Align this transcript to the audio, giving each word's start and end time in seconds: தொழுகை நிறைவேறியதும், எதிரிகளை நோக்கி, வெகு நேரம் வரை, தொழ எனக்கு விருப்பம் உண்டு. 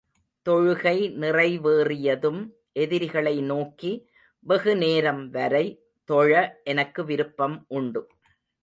தொழுகை 0.49 0.95
நிறைவேறியதும், 1.15 2.49
எதிரிகளை 2.73 3.41
நோக்கி, 3.41 4.09
வெகு 4.39 4.75
நேரம் 4.77 5.29
வரை, 5.29 5.65
தொழ 6.03 6.61
எனக்கு 6.63 7.05
விருப்பம் 7.05 7.65
உண்டு. 7.67 8.07